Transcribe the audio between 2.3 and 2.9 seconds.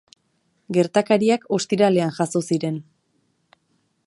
ziren.